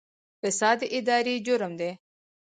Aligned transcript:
فساد 0.41 0.79
اداري 0.97 1.35
جرم 1.45 1.71
دی 1.79 1.91